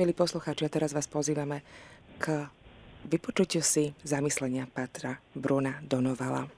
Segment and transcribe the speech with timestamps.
[0.00, 1.60] Milí poslucháči, a teraz vás pozývame
[2.16, 2.48] k
[3.04, 6.48] vypočutiu si zamyslenia Patra Bruna Donovala.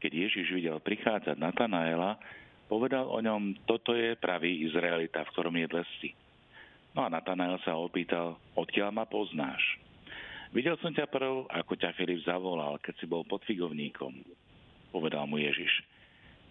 [0.00, 2.16] Keď Ježiš videl prichádzať Natanaela,
[2.64, 6.10] povedal o ňom, toto je pravý Izraelita, v ktorom je dlesti.
[6.96, 9.60] No a Natanael sa opýtal, odkiaľ ma poznáš?
[10.56, 14.16] Videl som ťa prv, ako ťa Filip zavolal, keď si bol pod figovníkom.
[14.96, 15.84] Povedal mu Ježiš.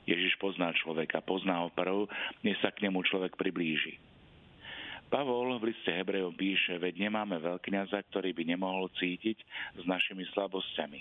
[0.06, 2.06] Ježiš pozná človeka, pozná ho prv,
[2.46, 3.98] než sa k nemu človek priblíži.
[5.08, 9.40] Pavol v liste Hebrejov píše, veď nemáme veľkňaza, ktorý by nemohol cítiť
[9.80, 11.00] s našimi slabosťami.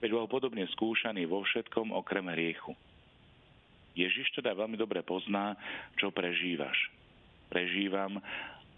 [0.00, 2.72] Veď bol podobne skúšaný vo všetkom okrem hriechu.
[3.92, 5.60] Ježiš teda veľmi dobre pozná,
[6.00, 6.88] čo prežívaš.
[7.52, 8.16] Prežívam,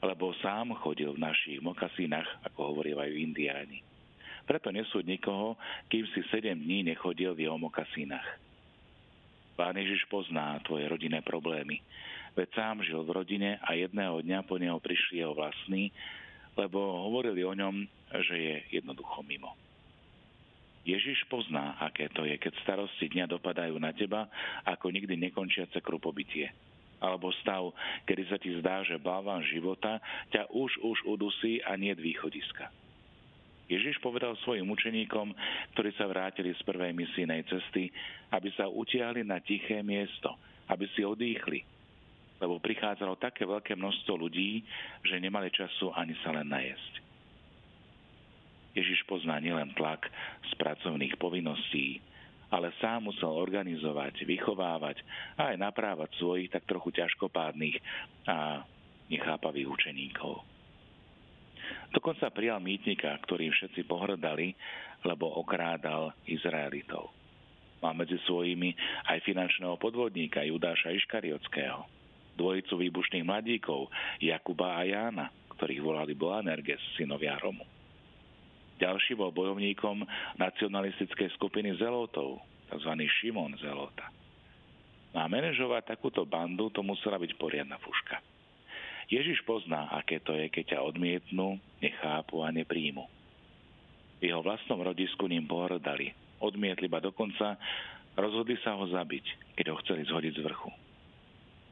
[0.02, 3.86] lebo sám chodil v našich mokasínach, ako hovorívajú indiáni.
[4.50, 5.54] Preto nesúď nikoho,
[5.86, 8.26] kým si sedem dní nechodil v jeho mokasínach.
[9.54, 11.80] Pán Ježiš pozná tvoje rodinné problémy
[12.36, 15.88] veď sám žil v rodine a jedného dňa po neho prišli jeho vlastní,
[16.52, 17.88] lebo hovorili o ňom,
[18.22, 19.56] že je jednoducho mimo.
[20.86, 24.30] Ježiš pozná, aké to je, keď starosti dňa dopadajú na teba
[24.62, 26.46] ako nikdy nekončiace krupobytie.
[27.02, 27.74] Alebo stav,
[28.06, 29.98] kedy sa ti zdá, že balván života
[30.30, 32.70] ťa už už udusí a nie východiska.
[33.66, 35.34] Ježiš povedal svojim učeníkom,
[35.74, 37.90] ktorí sa vrátili z prvej misijnej cesty,
[38.30, 40.30] aby sa utiahli na tiché miesto,
[40.70, 41.66] aby si odýchli,
[42.40, 44.60] lebo prichádzalo také veľké množstvo ľudí,
[45.04, 46.94] že nemali času ani sa len najesť.
[48.76, 50.04] Ježiš pozná nielen tlak
[50.44, 52.04] z pracovných povinností,
[52.52, 55.00] ale sám musel organizovať, vychovávať
[55.40, 57.80] a aj naprávať svojich tak trochu ťažkopádnych
[58.28, 58.60] a
[59.08, 60.44] nechápavých učeníkov.
[61.90, 64.52] Dokonca prijal mýtnika, ktorým všetci pohrdali,
[65.08, 67.10] lebo okrádal Izraelitov.
[67.80, 68.76] Má medzi svojimi
[69.08, 71.95] aj finančného podvodníka Judáša Iškariotského
[72.36, 73.88] dvojicu výbušných mladíkov
[74.20, 77.64] Jakuba a Jána, ktorých volali Boanerges, synovia Romu.
[78.76, 80.04] Ďalší bol bojovníkom
[80.36, 82.92] nacionalistickej skupiny Zelotov, tzv.
[83.20, 84.12] Šimon Zelota.
[85.16, 88.20] No a manažovať takúto bandu to musela byť poriadna fuška.
[89.08, 93.06] Ježiš pozná, aké to je, keď ťa odmietnú, nechápu a nepríjmu.
[94.20, 96.12] V jeho vlastnom rodisku ním pohrdali.
[96.42, 97.56] Odmietli ba dokonca,
[98.12, 100.68] rozhodli sa ho zabiť, keď ho chceli zhodiť z vrchu.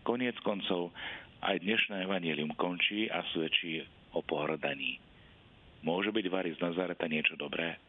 [0.04, 0.92] Koniec koncov
[1.40, 3.80] aj dnešné evanílium končí a svedčí
[4.12, 5.00] o pohrdaní.
[5.80, 7.80] Môže byť Vary z Nazareta niečo dobré?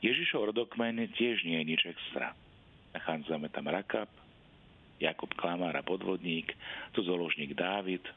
[0.00, 2.32] Ježišov rodokmen tiež nie je nič extra.
[2.96, 4.08] Nachádzame tam Rakab,
[4.96, 6.56] Jakub Klamár a podvodník,
[6.96, 8.08] zoložník Dávid,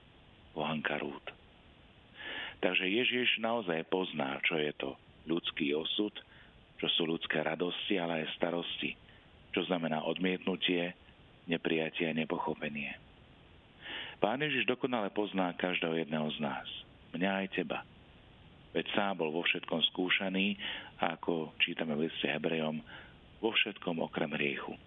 [0.55, 1.27] pohanka Rút.
[2.63, 4.95] Takže Ježiš naozaj pozná, čo je to
[5.27, 6.15] ľudský osud,
[6.79, 8.95] čo sú ľudské radosti, ale aj starosti,
[9.51, 10.95] čo znamená odmietnutie,
[11.49, 12.97] neprijatie a nepochopenie.
[14.21, 16.67] Pán Ježiš dokonale pozná každého jedného z nás.
[17.17, 17.81] Mňa aj teba.
[18.71, 20.55] Veď sám bol vo všetkom skúšaný
[21.01, 22.79] ako čítame v liste Hebrejom,
[23.41, 24.77] vo všetkom okrem riechu.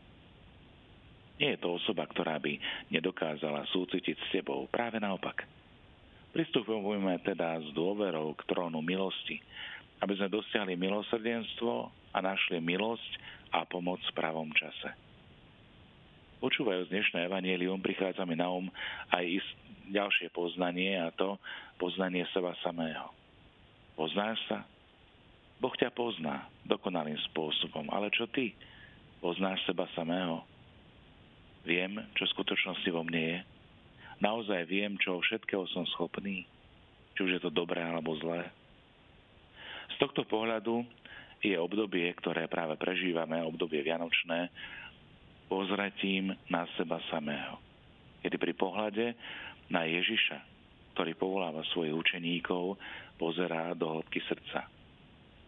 [1.42, 2.54] Nie je to osoba, ktorá by
[2.94, 5.42] nedokázala súcitiť s tebou, práve naopak.
[6.30, 9.42] Pristupujeme teda s dôverou k trónu milosti,
[9.98, 13.10] aby sme dosiahli milosrdenstvo a našli milosť
[13.50, 14.94] a pomoc v pravom čase.
[16.44, 18.68] Počúvajúc dnešné evanielium, prichádza mi na um
[19.08, 19.40] aj
[19.88, 21.40] ďalšie poznanie a to
[21.80, 23.16] poznanie seba samého.
[23.96, 24.60] Poznáš sa?
[25.56, 28.52] Boh ťa pozná dokonalým spôsobom, ale čo ty?
[29.24, 30.44] Poznáš seba samého?
[31.64, 33.38] Viem, čo v skutočnosti vo mne je?
[34.20, 36.44] Naozaj viem, čo všetkého som schopný?
[37.16, 38.52] Či už je to dobré alebo zlé?
[39.96, 40.84] Z tohto pohľadu
[41.40, 44.52] je obdobie, ktoré práve prežívame, obdobie vianočné,
[45.54, 47.62] pozretím na seba samého.
[48.26, 49.14] Kedy pri pohľade
[49.70, 50.42] na Ježiša,
[50.98, 52.74] ktorý povoláva svojich učeníkov,
[53.14, 54.66] pozerá do hĺbky srdca.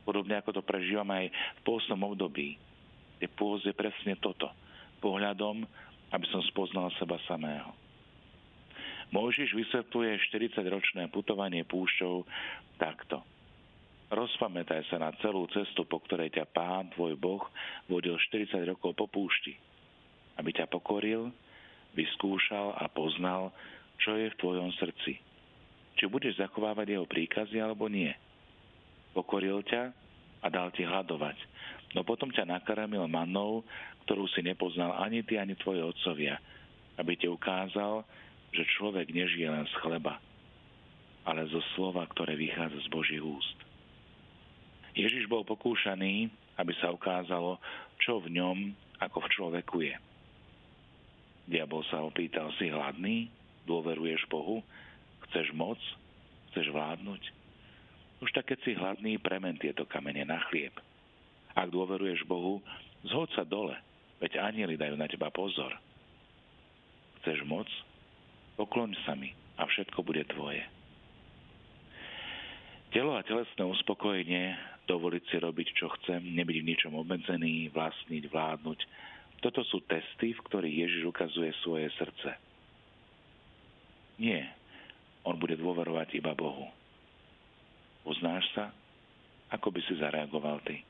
[0.07, 2.55] Podobne ako to prežívam aj v pôstnom období,
[3.19, 4.47] kde pôz je presne toto,
[5.03, 5.67] pohľadom,
[6.15, 7.75] aby som spoznal seba samého.
[9.11, 12.23] Mojžiš vysvetľuje 40-ročné putovanie púšťou
[12.79, 13.27] takto.
[14.07, 17.43] Rozpamätaj sa na celú cestu, po ktorej ťa pán, tvoj Boh,
[17.91, 19.67] vodil 40 rokov po púšti
[20.37, 21.33] aby ťa pokoril,
[21.97, 23.53] vyskúšal a poznal,
[24.01, 25.17] čo je v tvojom srdci.
[25.97, 28.13] Či budeš zachovávať jeho príkazy alebo nie.
[29.17, 29.83] Pokoril ťa
[30.45, 31.37] a dal ti hľadovať,
[31.97, 33.65] no potom ťa nakarmil mannou,
[34.05, 36.37] ktorú si nepoznal ani ty, ani tvoje otcovia,
[37.01, 38.05] aby ti ukázal,
[38.53, 40.21] že človek nežije len z chleba,
[41.25, 43.59] ale zo slova, ktoré vychádza z Božích úst.
[44.97, 47.61] Ježiš bol pokúšaný, aby sa ukázalo,
[48.01, 49.97] čo v ňom ako v človeku je.
[51.47, 53.31] Diabol sa opýtal, si hladný?
[53.71, 54.63] Dôveruješ Bohu?
[55.31, 55.79] Chceš moc?
[56.51, 57.23] Chceš vládnuť?
[58.23, 60.75] Už tak keď si hladný, premen tieto kamene na chlieb.
[61.55, 62.59] Ak dôveruješ Bohu,
[63.07, 63.79] zhod sa dole,
[64.19, 65.71] veď anieli dajú na teba pozor.
[67.23, 67.69] Chceš moc?
[68.57, 70.65] Pokloň sa mi a všetko bude tvoje.
[72.91, 74.57] Telo a telesné uspokojenie,
[74.89, 78.81] dovoliť si robiť, čo chcem, nebyť v ničom obmedzený, vlastniť, vládnuť,
[79.45, 82.31] toto sú testy, v ktorých Ježiš ukazuje svoje srdce.
[84.17, 84.49] Nie,
[85.29, 86.73] on bude dôverovať iba Bohu.
[88.07, 88.73] Uznáš sa?
[89.53, 90.83] Ako by si zareagoval ty?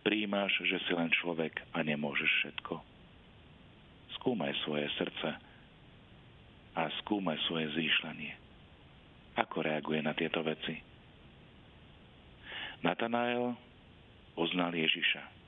[0.00, 2.74] Príjmaš, že si len človek a nemôžeš všetko?
[4.16, 5.30] Skúmaj svoje srdce
[6.78, 8.32] a skúmaj svoje zýšľanie.
[9.36, 10.80] Ako reaguje na tieto veci?
[12.80, 13.52] Natanael
[14.32, 15.39] poznal Ježiša.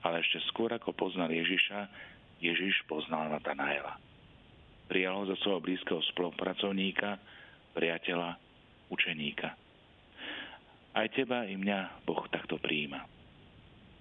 [0.00, 1.88] Ale ešte skôr ako poznal Ježiša,
[2.40, 4.00] Ježiš poznal Natanaela.
[4.88, 7.20] Prijal ho za svojho blízkeho spolupracovníka,
[7.76, 8.40] priateľa,
[8.90, 9.54] učeníka.
[10.90, 13.06] Aj teba i mňa Boh takto príjima.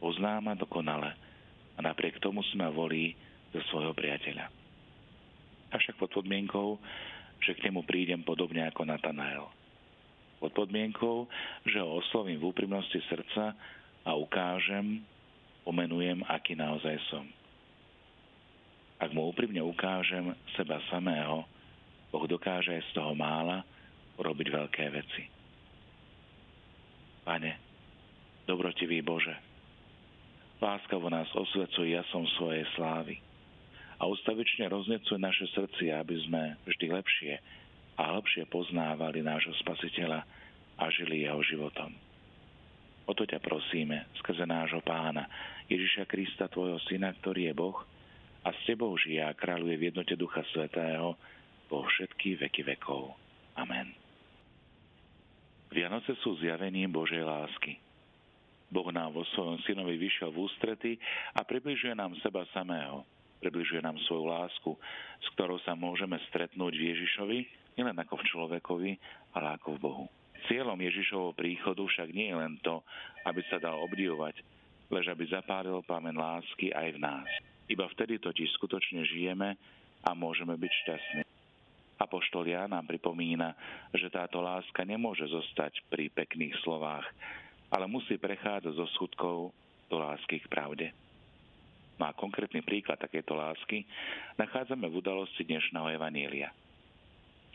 [0.01, 1.13] Pozná ma dokonale
[1.75, 3.13] a napriek tomu ma volí
[3.53, 4.49] za svojho priateľa.
[5.69, 6.81] Avšak pod podmienkou,
[7.43, 9.45] že k nemu prídem podobne ako Natanael.
[10.41, 11.27] Pod podmienkou,
[11.67, 13.53] že ho oslovím v úprimnosti srdca
[14.07, 15.03] a ukážem,
[15.69, 17.29] pomenujem, aký naozaj som.
[18.97, 21.45] Ak mu úprimne ukážem seba samého,
[22.09, 23.61] Boh dokáže z toho mála
[24.17, 25.29] urobiť veľké veci.
[27.21, 27.53] Pane,
[28.49, 29.37] dobrotivý Bože,
[30.57, 33.21] láskavo nás osvecuj jasom svojej slávy
[34.01, 37.33] a ustavične roznecuj naše srdcia, aby sme vždy lepšie
[37.93, 40.25] a lepšie poznávali nášho spasiteľa
[40.81, 42.08] a žili jeho životom.
[43.09, 45.25] O to ťa prosíme skrze nášho pána
[45.65, 47.81] Ježiša Krista, tvojho syna, ktorý je Boh
[48.45, 51.17] a s tebou žije a kráľuje v jednote Ducha Svetého
[51.65, 53.17] po všetky veky vekov.
[53.57, 53.97] Amen.
[55.73, 57.81] Vianoce sú zjavením Božej lásky.
[58.69, 60.91] Boh nám vo svojom synovi vyšiel v ústrety
[61.33, 63.01] a približuje nám seba samého.
[63.41, 64.71] Približuje nám svoju lásku,
[65.17, 67.39] s ktorou sa môžeme stretnúť v Ježišovi,
[67.73, 68.91] nielen ako v človekovi,
[69.33, 70.05] ale ako v Bohu.
[70.47, 72.79] Cieľom Ježišovho príchodu však nie je len to,
[73.27, 74.39] aby sa dal obdivovať,
[74.87, 77.29] lež aby zapálil plamen lásky aj v nás.
[77.69, 79.59] Iba vtedy totiž skutočne žijeme
[80.05, 81.21] a môžeme byť šťastní.
[81.99, 83.53] Apoštol Ján nám pripomína,
[83.91, 87.03] že táto láska nemôže zostať pri pekných slovách,
[87.69, 89.51] ale musí prechádzať zo skutkov
[89.91, 90.87] do lásky k pravde.
[91.99, 93.83] No a konkrétny príklad takéto lásky
[94.39, 96.55] nachádzame v udalosti dnešného Evanília.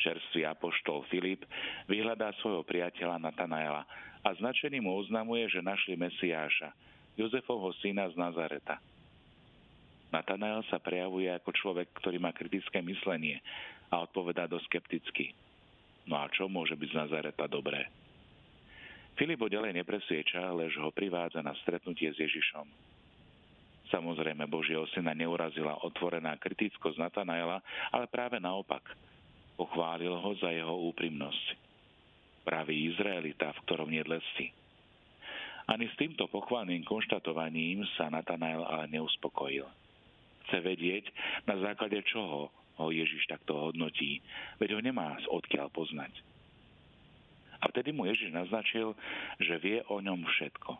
[0.05, 1.49] Čerstvý apoštol Filip
[1.89, 3.89] vyhľadá svojho priateľa Natanaela
[4.21, 6.77] a značený mu oznamuje, že našli Mesiáša,
[7.17, 8.77] Jozefovho syna z Nazareta.
[10.13, 13.41] Natanael sa prejavuje ako človek, ktorý má kritické myslenie
[13.89, 15.33] a odpovedá do skepticky.
[16.05, 17.89] No a čo môže byť z Nazareta dobré?
[19.17, 22.67] Filip ho ďalej nepresvieča, lež ho privádza na stretnutie s Ježišom.
[23.89, 27.63] Samozrejme, Božieho syna neurazila otvorená kritickosť Natanaela,
[27.95, 28.83] ale práve naopak.
[29.55, 31.47] Pochválil ho za jeho úprimnosť.
[32.43, 34.51] Pravý Izraelita, v ktorom nie lesti.
[35.65, 39.65] Ani s týmto pochválnym konštatovaním sa Natanael ale neuspokojil.
[40.45, 41.09] Chce vedieť,
[41.49, 44.21] na základe čoho ho Ježiš takto hodnotí,
[44.61, 46.13] veď ho nemá odkiaľ poznať.
[47.65, 48.93] A vtedy mu Ježiš naznačil,
[49.41, 50.77] že vie o ňom všetko.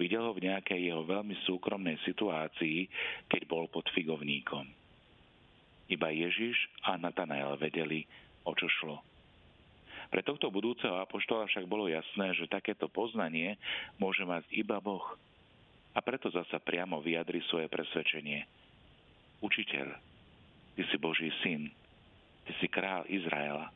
[0.00, 2.88] Videl ho v nejakej jeho veľmi súkromnej situácii,
[3.28, 4.79] keď bol pod figovníkom.
[5.90, 6.54] Iba Ježiš
[6.86, 8.06] a Natanael vedeli,
[8.46, 9.02] o čo šlo.
[10.10, 13.58] Pre tohto budúceho apoštola však bolo jasné, že takéto poznanie
[13.98, 15.18] môže mať iba Boh.
[15.94, 18.46] A preto zasa priamo vyjadri svoje presvedčenie.
[19.42, 19.88] Učiteľ,
[20.78, 21.70] Ty si Boží syn,
[22.46, 23.70] Ty si král Izraela.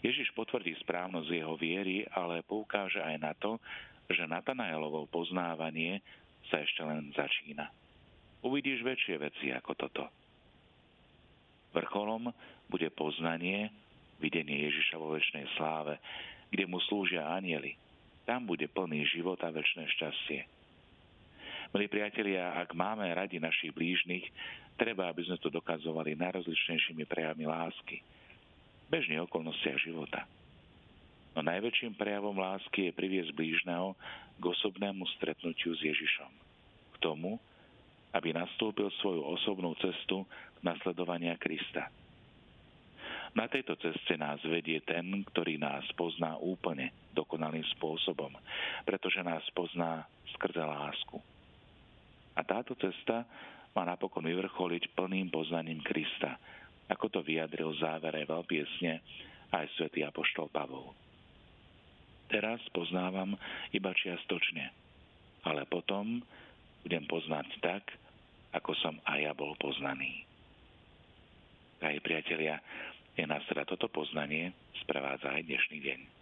[0.00, 3.60] Ježiš potvrdí správnosť jeho viery, ale poukáže aj na to,
[4.12, 6.00] že Natanaelovo poznávanie
[6.52, 7.70] sa ešte len začína.
[8.42, 10.04] Uvidíš väčšie veci ako toto.
[11.72, 12.30] Vrcholom
[12.68, 13.72] bude poznanie,
[14.20, 15.98] videnie Ježiša vo väčšnej sláve,
[16.52, 17.74] kde mu slúžia anieli.
[18.28, 20.40] Tam bude plný život a väčšie šťastie.
[21.72, 24.28] Milí priatelia, ak máme radi našich blížnych,
[24.76, 28.04] treba, aby sme to dokazovali najrozličnejšími prejavmi lásky.
[28.92, 30.28] Bežných okolnostiach života.
[31.32, 33.96] No najväčším prejavom lásky je priviesť blížneho
[34.36, 36.28] k osobnému stretnutiu s Ježišom.
[36.92, 37.40] K tomu,
[38.12, 40.24] aby nastúpil svoju osobnú cestu
[40.60, 41.88] nasledovania Krista.
[43.32, 48.28] Na tejto ceste nás vedie ten, ktorý nás pozná úplne, dokonalým spôsobom,
[48.84, 50.04] pretože nás pozná
[50.36, 51.16] skrze lásku.
[52.36, 53.24] A táto cesta
[53.72, 56.36] má napokon vyvrcholiť plným poznaním Krista,
[56.92, 59.00] ako to vyjadril závere veľpiesne
[59.52, 60.92] aj svätý Apoštol Pavol.
[62.28, 63.36] Teraz poznávam
[63.72, 64.72] iba čiastočne,
[65.44, 66.20] ale potom
[66.84, 67.84] budem poznať tak,
[68.52, 70.24] ako som aj ja bol poznaný.
[71.80, 72.62] Drahí priatelia,
[73.18, 74.54] je nás teda toto poznanie
[74.84, 76.21] sprevádza aj dnešný deň.